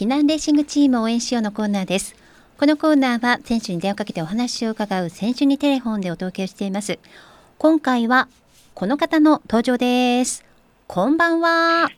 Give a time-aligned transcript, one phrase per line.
[0.00, 2.16] 避難レーシングチーム応援しようのコーナーです。
[2.56, 6.98] このコーナーは選手に電話かけてお話を伺う選手にテレフォンでお届けをしています。
[7.58, 8.26] 今回は
[8.72, 10.42] この方の登場です。
[10.86, 11.90] こんばんは。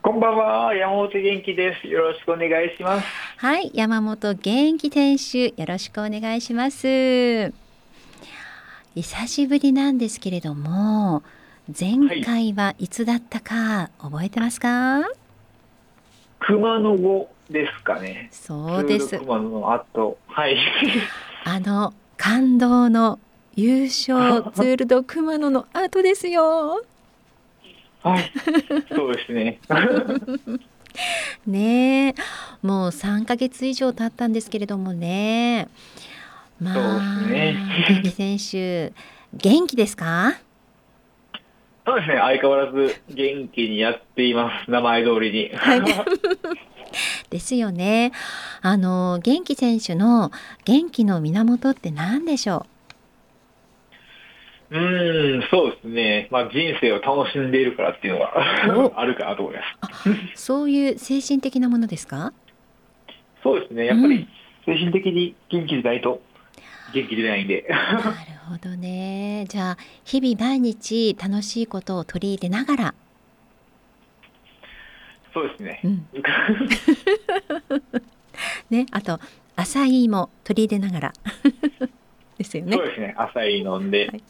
[0.00, 0.76] こんばんは。
[0.76, 1.88] 山本元気です。
[1.88, 3.06] よろしくお願いします。
[3.38, 3.72] はい。
[3.74, 7.52] 山本元気選手よろしくお願いします。
[8.94, 11.24] 久しぶりなんですけれども
[11.68, 15.00] 前回はいつだったか覚えてますか、
[16.46, 18.28] 熊野後ですかね。
[18.32, 19.18] そうです。
[19.18, 20.56] 熊野の後、はい。
[21.44, 23.18] あの感動の
[23.54, 26.82] 優勝 ツールド熊野の後ですよ。
[28.02, 28.32] はい。
[28.94, 29.60] そうですね。
[31.46, 32.14] ねえ、
[32.62, 35.68] もう3ヶ月以上経ったんですけれどもね。
[36.60, 37.54] まあ、そうで
[38.10, 38.38] すね。
[38.38, 38.92] 選手
[39.34, 40.34] 元気ですか？
[41.84, 45.50] そうですね、相変わらず元気にやっています、名前通りに。
[45.56, 45.82] はい、
[47.30, 48.12] ですよね。
[48.60, 50.30] あの元気選手の
[50.64, 52.66] 元気の源って何でしょ
[54.70, 54.78] う？
[54.78, 54.78] う
[55.38, 56.28] ん、そうですね。
[56.30, 59.62] まあ人生を楽しんでいるからっていうのは あるかなと思いま
[60.34, 60.42] す。
[60.44, 62.32] そういう精神的なものですか？
[63.42, 63.86] そうですね。
[63.86, 64.28] やっぱり
[64.66, 66.22] 精神的に元気でないと
[66.92, 67.66] 元気出ないんで。
[67.68, 68.02] なる
[68.48, 69.46] ほどね。
[69.48, 72.94] じゃあ日々毎日楽しいことを取り入れながら。
[75.32, 75.80] そうですね。
[75.84, 76.06] うん、
[78.76, 79.18] ね、あと
[79.56, 81.12] 朝いも取り入れながら
[82.36, 82.76] ですよね。
[82.76, 83.14] そうですね。
[83.16, 84.08] 朝い飲んで。
[84.08, 84.22] はい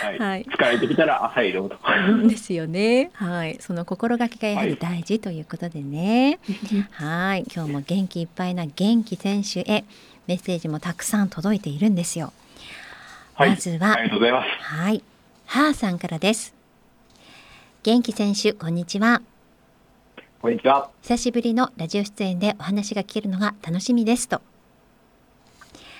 [0.00, 1.78] はい、はい、疲れてきたら朝い飲むと。
[2.28, 3.10] ですよね。
[3.14, 6.38] はい、その心がけがやはり大事ということでね。
[6.92, 9.84] はい、今日も元気いっぱいな元気選手へ
[10.30, 12.32] メッセージもたくさん届いているんですよ。
[13.34, 14.46] はい、まずは、ありがとうございます。
[14.62, 15.02] はい、
[15.46, 16.54] はーさんからです。
[17.82, 19.22] 元気選手、こんにちは。
[20.40, 20.88] こんにちは。
[21.02, 24.40] 久しぶりのラジオ出演でお話が聞けるのが楽しみですと。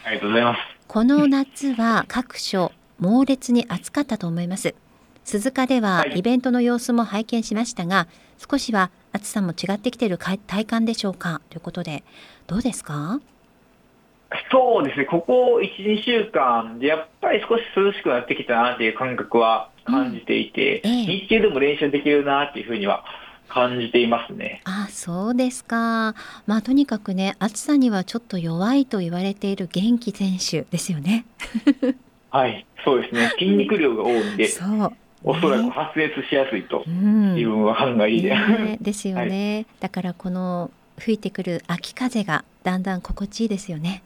[0.04, 0.60] ありがとうございます。
[0.86, 4.76] この夏は各所猛烈に暑かったと思います。
[5.24, 8.08] 鈴鹿ではイベントの様子も拝見しましたが、はい、
[8.48, 11.40] 少しは暑さも違ってきている体感でしょうか？
[11.50, 12.04] ということで、
[12.46, 13.20] どうですか？
[14.50, 23.04] そうですね、ここ1、2週間で、やっぱり少し涼しくなってきたなっていう感覚は感じていて、うんええ、日中でも練習できるなっていうふうには
[23.48, 24.62] 感じていますね。
[24.64, 26.14] あそうですか。
[26.46, 31.24] まあとにかくね、暑さにはちょっと弱いと言われている元気選手ですよね。
[32.30, 33.30] はい、そうですね。
[33.38, 34.46] 筋肉量が多いんで。
[34.46, 34.92] そう。
[35.22, 44.02] おそらく発熱しやすいと、自分は考えで、ね、 ですよね、はい、だからこの吹いてくる秋風がだんだん心地いいですよね。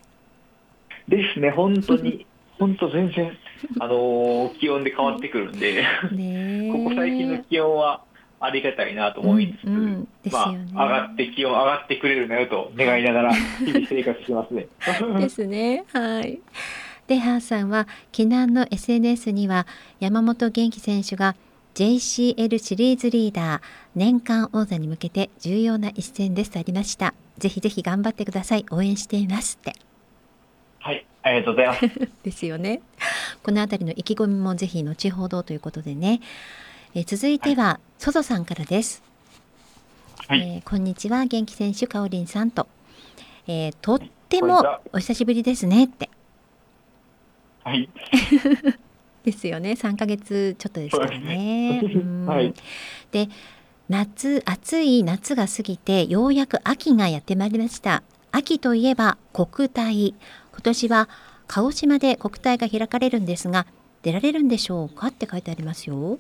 [1.09, 2.27] ですね、本当に、
[2.59, 3.37] 本当全然、
[3.81, 5.83] あのー、気温で変わってくるんで、
[6.73, 8.03] ここ最近の気温は
[8.41, 14.67] ありがたいなと思いつつ、うんうんね、まあ、上がって気温上がってくれるなよと願いながら日々生活してますね。
[15.19, 15.85] ですね。
[15.93, 16.41] はい。
[17.07, 19.67] で、ハーさんは、避難の SNS には、
[20.01, 21.37] 山本元気選手が
[21.75, 23.63] JCL シリーズリーダー
[23.95, 27.15] 年間王座に向けて重要な一戦ですとありました。
[27.39, 28.65] ぜひぜひ頑張ってください。
[28.71, 29.75] 応援していますって。
[31.25, 32.09] はい、ありがとうございます。
[32.23, 32.83] ですよね。
[33.43, 36.21] このあたりの意気込みもぜひ後ほどということでね。
[36.95, 39.03] え続いては、ソゾさんからです。
[40.29, 42.69] はい、えー、こんにちは、元気選手かおりんさんと。
[43.47, 44.63] えー、とっても
[44.93, 46.11] お久しぶりですねって。
[47.65, 47.89] はい。
[49.25, 49.73] ですよね。
[49.73, 51.81] 3ヶ月ちょっとですからね。
[51.81, 52.53] ねはい。
[53.13, 53.31] で、
[53.89, 58.03] 夏暑い夏が過ぎてようやく秋がやってまいりました。
[58.31, 60.15] 秋といえば国体。
[60.55, 61.09] 今年は
[61.49, 63.67] 鹿児島で国体が開かれるんですが
[64.03, 66.19] 出られるんでしょうかって書いてありますよ。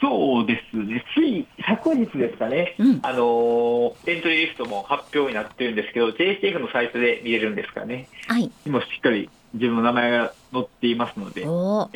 [0.00, 0.76] そうです。
[0.76, 11.42] ね、つい昨日ですかね、うん、あのエントリーリストも発表になってるんですけど、JCF のサイトで見れるんですかね、はい、もしっかり自分の名前が載っていますので、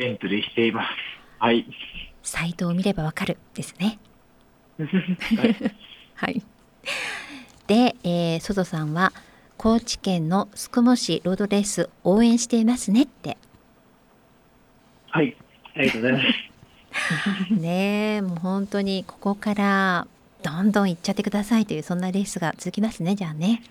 [0.03, 0.89] エントリーしています。
[1.37, 1.65] はい、
[2.23, 3.99] サイトを見ればわかるですね。
[4.79, 4.85] は
[5.45, 5.55] い、
[6.15, 6.41] はい、
[7.67, 9.13] で、えー、ソゾさんは、
[9.61, 13.37] 高知県の宿毛市ロードレース応援していますねって。
[15.09, 15.35] はい、
[15.75, 16.23] ありがとうございま
[17.51, 17.51] す。
[17.59, 20.07] ねえ、もう本当にここから
[20.43, 23.15] どんどん行っちゃってくださいというそんなレースが続きますね。
[23.15, 23.61] じゃあね。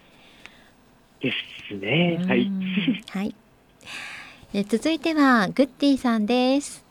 [1.23, 1.33] で
[1.67, 2.23] すね。
[2.23, 2.53] はい。
[3.09, 3.35] はい。
[4.53, 6.85] え続いてはグッディさんです。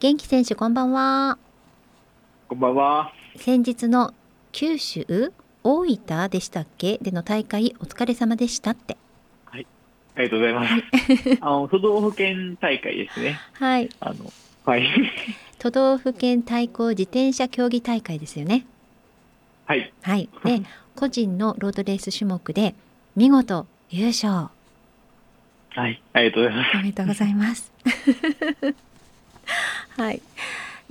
[0.00, 1.36] 元気選手こんばんは。
[2.48, 3.12] こんばんは。
[3.36, 4.14] 先日の
[4.52, 5.34] 九州
[5.64, 6.98] 大分でしたっけ？
[7.02, 8.96] での大会お疲れ様でしたって。
[9.46, 9.66] はい、
[10.16, 10.74] ありがとうございます。
[11.40, 13.38] あの都道府県大会ですね。
[13.54, 13.88] はい。
[14.00, 14.32] あの
[14.64, 14.86] はい。
[15.58, 18.64] 都道府県対抗自転車競技大会ですよね。
[19.66, 19.92] はい。
[20.02, 20.28] はい。
[20.44, 20.62] で、
[20.94, 22.74] 個人のロードレース種目で
[23.16, 24.48] 見事優勝。
[25.70, 26.70] はい、ありがとうございます。
[26.74, 27.72] おめでとうございます。
[29.96, 30.22] はい。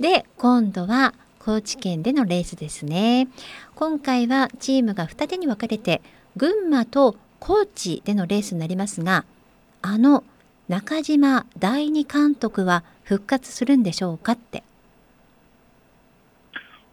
[0.00, 1.14] で、今度は
[1.48, 3.26] 高知県でのレースですね。
[3.74, 6.02] 今回はチームが二手に分かれて
[6.36, 9.24] 群馬と高知でのレースになりますが、
[9.80, 10.24] あの
[10.68, 14.62] 中島第二監督は復活するんでしょうかって。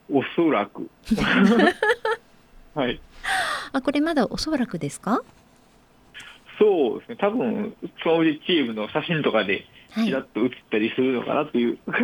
[0.10, 0.90] おそらく。
[2.76, 3.02] はい。
[3.74, 5.22] あ、これまだおそらくですか？
[6.58, 7.18] そうですね。
[7.18, 11.78] 多分、そういうチームの写真とかで、ちらっと写ったりするのかなという。
[11.88, 12.04] はい、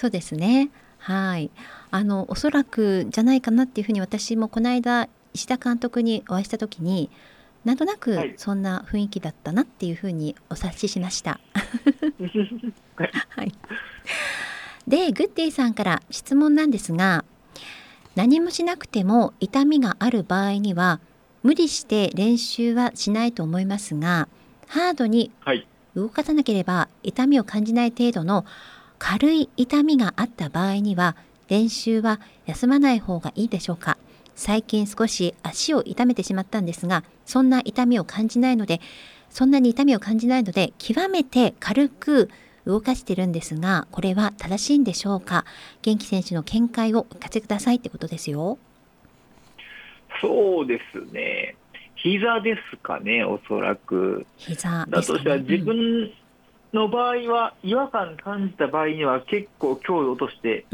[0.00, 0.70] そうですね。
[0.96, 1.50] はい。
[1.90, 7.10] あの、おそらくじゃないかなっていうふうに、私もこの間、石田監督にお会いした時に。
[7.66, 11.38] なんとなくそんな雰囲気だったなっていうふうにお察ししました。
[13.28, 13.52] はい、
[14.88, 17.22] でグッディさんから質問なんですが
[18.14, 21.00] 何もしなくても痛みがある場合には
[21.42, 24.28] 無理して練習はしないと思いますが
[24.66, 25.30] ハードに
[25.94, 28.46] 動かさなければ痛みを感じない程度の
[29.00, 31.16] 軽い痛みがあった場合には
[31.48, 33.96] 練習は休まない方がいいでしょうか？
[34.36, 38.80] 最近少し足を痛めてしまったんですがそんな痛みを感じないので
[39.30, 42.30] そんなに痛みを感じないので極めて軽く
[42.66, 45.44] 動かしてるんですがこれは正しいんでしょうか？
[45.82, 48.58] 元気選手の見解をお聞かせくださいってことですよ。
[50.20, 51.56] そうですね。
[51.96, 54.26] 膝ですかねおそらく。
[54.36, 56.12] 膝、だとしたら自分
[56.72, 60.66] の場合は違和感感じた場合には結構強度落として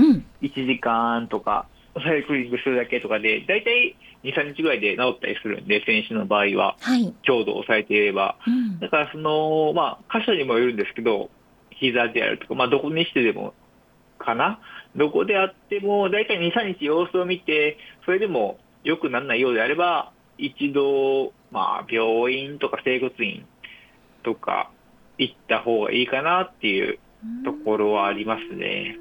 [0.43, 1.67] 1時間とか
[2.03, 11.31] サイクリングするだけとかで、大体2、3日ぐらいで治ったりするんで、選手の場合は、はい、強度を抑えていれば、うん、だからその、まあ、箇所にもよるんですけど、
[11.71, 13.55] 膝であるとか、まあ、どこにしてでも
[14.19, 14.61] かな、
[14.95, 23.47] どこであっても、大体2、3日様子を見て、それでも良くならないようであれば、一度、まあ、病院とか整骨院
[24.23, 24.71] とか
[25.19, 26.99] 行った方がいいかなっていう
[27.45, 28.99] ところはありますね。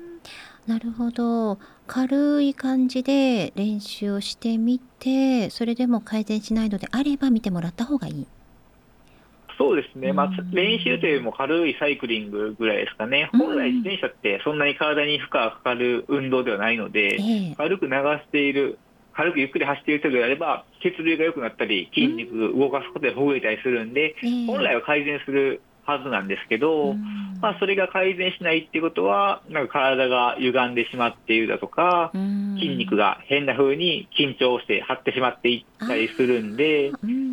[0.68, 1.60] なるほど。
[1.86, 8.28] 軽い感じで練習をしてみて、それでも改善しないのであれば見てもらった方がいい。
[9.58, 17.20] そうですね、まあ、練習というよりも軽いサイクリングぐらいですかね、本来、自転車ってそんなに体に負荷がかかる運動ではないので、
[17.58, 18.80] 軽く流している、
[19.14, 24.16] 軽くゆっくり走っている人であれば、血流が良くなったり、筋肉動かすことでほぐれたりするんで、
[24.46, 27.04] 本来は改善するはずなんですけど、うん、
[27.42, 36.92] まあ、それが改善しないっていうことは、なんか体が歪んでしまっているだとか、うん、筋肉が変な風に緊張して張ってしまっていったりするんで、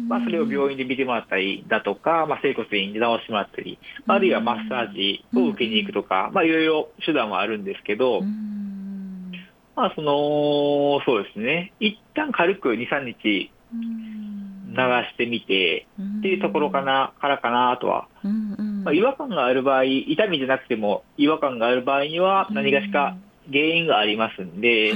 [0.09, 8.21] まあ、それを病院で見てもらったりだとか、まあ、整骨院で治してもらったり、あるいはマッサージを受けに行くとか、まあ、いろいろ手段はあるんですけど、
[9.75, 11.73] まあ、その、そうですね。
[11.81, 13.51] 一旦軽く2、3日、
[14.73, 14.79] 流
[15.11, 15.87] してみて、
[16.19, 18.09] っていうところかな、からかなとは。
[18.85, 23.17] まあ、違和感がある場合、痛みじゃなくても違和感がある場合には何がしか
[23.51, 24.93] 原因がありますんで、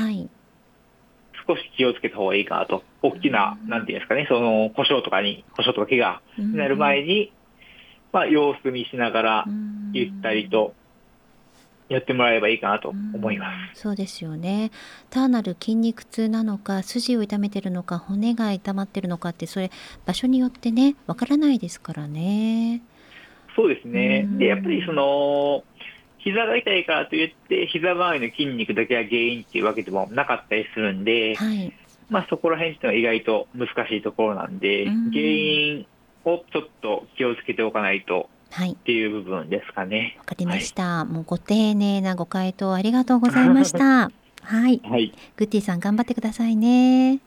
[1.47, 2.83] 少し気をつけた方がいいかなと。
[3.03, 7.33] 大きな、なんていうんですかね、その故障とかに、故障とか怪我になる前に、
[8.13, 9.45] まあ、様子見しながら、
[9.93, 10.75] ゆったりと
[11.89, 13.83] やってもらえばいいかなと思います。
[13.83, 14.71] そうですよね。
[15.11, 19.71] 単なる筋肉痛なのか、筋を痛めてるのか、骨が痛まってるのかってそれ
[20.05, 22.83] 場所によってね、わからないですからね。
[23.55, 24.27] そうですね。
[24.33, 25.65] でやっぱりその
[26.19, 31.73] 膝が痛いからといって膝周りの筋肉だけが原因っていうわけでもなかったりするんで、はい、
[32.11, 35.87] まあそこら辺っていうのは意外と難しいところなんで、原因
[36.25, 38.29] をちょっと気をつけておかないとはい、
[38.65, 40.17] っていう部分ですかね。
[40.19, 44.11] わかりました、はい、もうご丁寧なご回答ありがとうございました。
[44.43, 47.21] はい、はい、グッティさん頑張ってくださいね。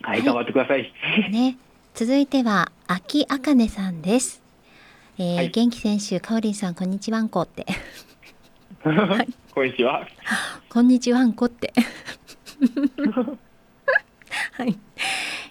[0.00, 0.92] はい、頑張ってください。
[1.30, 1.56] ね、
[1.94, 4.42] 続いては秋あかねさんです。
[5.18, 7.66] えー、はい、元気選手、かおりんさんこんにちはんこって。
[8.82, 10.08] はい、こんにちは。
[10.68, 11.72] こんにちはんこって。
[14.52, 14.78] はい、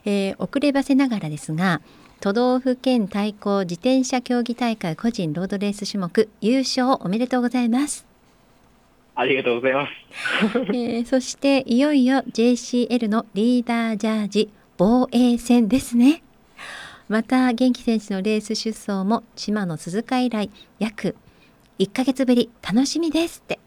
[0.06, 1.82] えー、遅ればせながらですが。
[2.22, 8.06] 都道府県対抗自転車競技大会個人ロードレース種目優勝おめでとうございます。
[9.16, 9.92] ありがとうございます、
[10.58, 16.22] えー、そしていよいよ JCL のリーダージャージ防衛戦ですね。
[17.10, 21.16] また元気選手のレース出走も島の鈴鹿以来約
[21.80, 23.60] 1ヶ月ぶり楽しみですって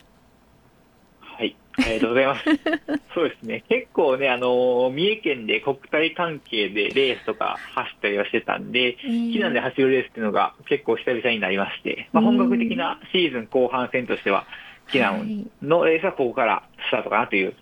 [1.78, 2.44] ありがとうございます。
[3.14, 3.64] そうですね。
[3.68, 14.46] 結構ね、あの、三重県で国体関係でレースとか走ったりはしてたんで、避難で走るレースっていうのが結構久々になりまして、まあ、本格的なシーズン後半戦としては、
[14.88, 17.54] 避難のレースはここからスタートかなという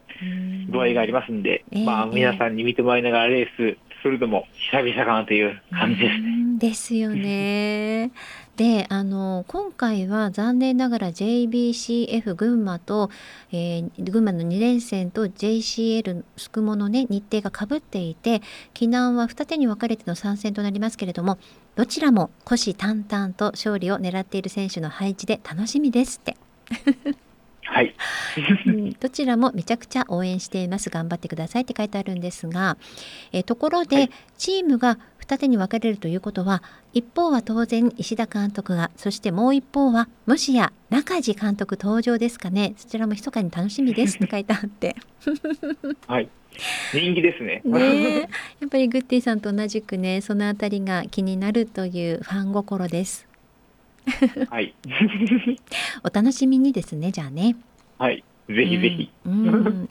[0.71, 6.33] 具合がありますんで、まあ、皆さんに見てもらいながらレースするのも久々かなという感じですね。
[6.59, 8.11] ですよね。
[8.57, 13.11] であの今回は残念ながら JBCF 群馬と、
[13.51, 18.43] えー、群馬の2連戦と JCL すくものね日程がかぶっていて
[18.75, 21.39] 避難は二手に分かれての参戦となりますけれども
[21.77, 26.37] どちらも虎視眈々と勝利を狙っている選手の配置で楽しみですって。
[27.65, 27.95] はい、
[28.67, 30.91] うん、どちらもめちゃくちゃ応援しています。
[30.91, 32.77] 頑張ってくださいって書いてあるんですが、
[33.33, 34.99] えところで、はい、チームが
[35.33, 36.63] 二手に分かれるということは
[36.93, 42.75] 一方は当然石田監督がそしてもう一方はもしや中地監督登場ですかね。
[42.77, 44.95] そちらも密かに楽しみです って書いてあって。
[46.07, 46.29] はい。
[46.93, 47.63] 人気ですね。
[47.65, 48.29] ね
[48.61, 53.27] やっぱりグッディさんと同じくねそのあたりが気になるというファン心です。
[54.51, 54.75] はい。
[56.05, 57.57] お楽しみにですねじゃあね。
[57.97, 58.23] はい。
[58.49, 59.49] ぜひぜひ、うん。
[59.49, 59.89] うん、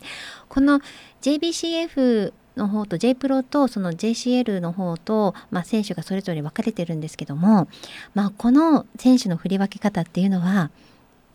[0.47, 0.81] この
[1.21, 7.67] JBCF の方と J プロとその JCL の方と、まあ、選手がそれぞれ分かれてるんですけども、
[8.13, 10.69] まあ、この選手の振り分け方っていうのは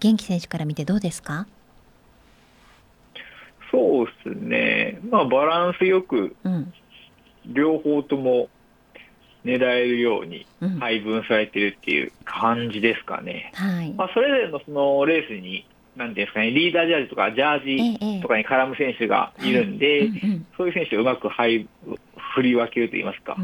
[0.00, 1.46] 元気選手から見てどうですか？
[3.72, 6.36] そうですね、まあ、バランスよく、
[7.46, 8.48] 両方とも
[9.44, 10.46] 狙えるように
[10.78, 13.52] 配分されてるっていう感じですかね。
[13.60, 15.66] うんはい、まあ、それぞれのそのレースに
[15.96, 20.10] なんですかね、リーダージャージとかジャージとかに絡む選手がいるんで、
[20.56, 21.66] そういう選手をうまく振
[22.42, 23.36] り分けるといいますか、っ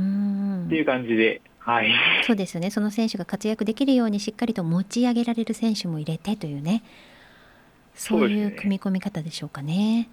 [0.68, 1.90] ていう感じで、はい、
[2.24, 6.82] そうですよね、その選手が活躍できるようにしっかりと持ち上げられる選手も入れてというね、
[7.94, 10.08] そういう組み込み方でしょうかね。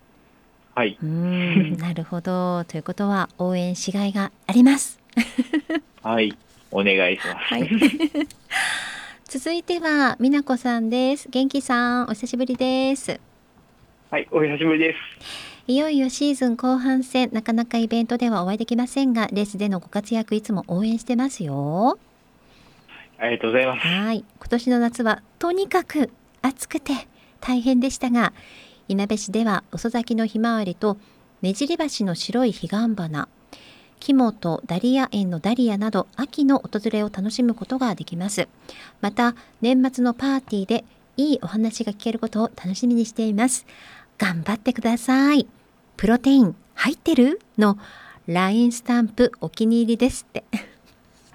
[0.76, 1.76] はい、うん。
[1.78, 2.64] なるほど。
[2.66, 5.02] ということは応援しがいがあります。
[6.04, 6.38] はい、
[6.72, 7.54] お願いします。
[7.54, 7.70] はい
[9.30, 11.30] 続いては美奈子さんです。
[11.30, 13.20] 元気さんお久しぶりです。
[14.10, 14.98] はいお久しぶりです。
[15.68, 22.00] いよいよシーズン後半戦なかなかイベントではお会いできませんがレースでのご活躍いつも応援してますよ。
[23.20, 23.86] ありがとうございます。
[23.86, 24.26] はい。
[24.40, 26.10] 今年の夏はとにかく
[26.42, 26.94] 暑くて
[27.40, 28.34] 大変でしたが
[28.88, 30.98] いなべ市では遅咲きのひまわりと
[31.44, 33.30] ねじり橋の白い彼岸花
[34.00, 38.48] 木本ダリア園のダリアなど秋の訪れを楽しむことができます。
[39.02, 40.86] また年末のパーティーで
[41.18, 43.66] いいお話が聞けることを楽しみにしています。
[44.18, 45.48] 頑張ってください。
[45.98, 47.42] プロテイン入ってる？
[47.58, 47.78] の
[48.28, 50.44] LINE スタンプお気に入りですって。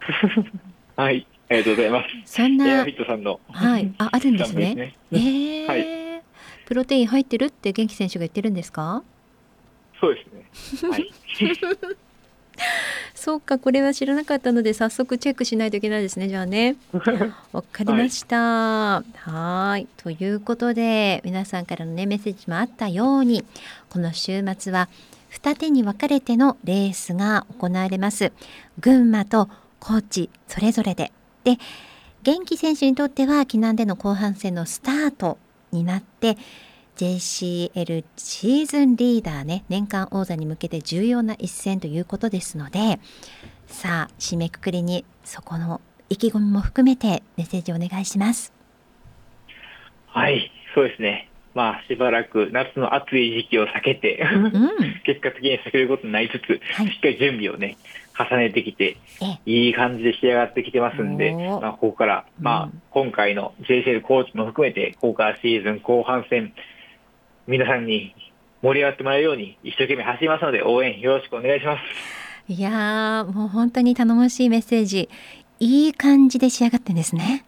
[0.96, 2.32] はいありがとうございます。
[2.36, 3.92] そんなエアフィットさんのはい。
[3.98, 4.74] ああるんですね。
[4.74, 4.96] ね。
[5.12, 6.22] えー、 はい、
[6.64, 9.02] プロテイン入ってるって元気選手が言ってるんですか？
[10.00, 10.24] そうで
[10.72, 10.90] すね。
[10.90, 11.12] はい
[13.24, 16.76] そうかこれは知らなかったので早速チェックしないといけないですねじゃあね。
[17.52, 19.02] わかりました。
[19.02, 19.86] はい。
[19.96, 23.42] ということで皆さんからのねメッセージもあったように
[23.88, 24.90] この週末は
[25.30, 28.30] 二手に分かれてのレースが行われます。
[28.78, 29.48] 群馬と
[29.80, 31.10] 高知それぞれで。
[31.44, 31.56] で
[32.24, 35.38] 元気選手にとっては避難での後半戦のスタート
[35.72, 36.36] になって
[36.96, 43.00] JCL シーズンリーダーね年間王座に向けて重要な一戦ということですので
[43.66, 48.52] さあ締めくくりにそこの意気込みも含めてメッセージお願いします。
[50.06, 51.28] はいそうですね。
[51.54, 54.52] まあしばらく夏の暑い時期を避けて、うん、
[55.06, 57.76] 結果的に避けることになりつつ、はい、しっかり準備をね
[58.18, 58.96] 重ねてきて
[59.46, 66.52] いい感じで仕上がってきてますんで、まあ、ここから、まあ、今回の JCL コーチも含めてここからシーズン後半戦
[67.46, 68.14] 皆さんに
[68.62, 71.82] 盛り上がってもらえるように一生懸命走りますので応援よろしくお願いします。
[72.52, 75.08] いやもう本当に頼もしいメッセージ。
[75.60, 77.44] いい感じで仕上がってんですね。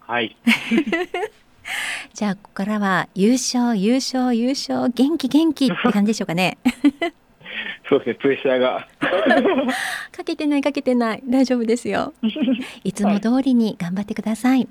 [0.00, 0.36] はい。
[2.12, 6.58] じゃあここからは優勝優勝優勝元気元気って感じでしょうかね。
[7.88, 8.88] そうですねプレッシャーが。
[10.10, 11.22] かけてないかけてない。
[11.24, 12.12] 大丈夫ですよ。
[12.84, 14.68] いつも通りに頑張ってください。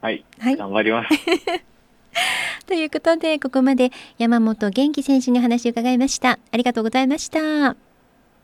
[0.00, 1.71] はい、はい、頑張ります
[2.66, 6.38] ということでここまで山本元気選手に話を伺いました。
[6.50, 7.40] ありがとうございました。
[7.40, 7.76] は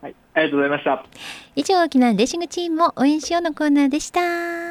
[0.08, 1.04] いありがとうございました。
[1.56, 4.67] 以上沖縄レーシングチームを応援しようのコーナーでした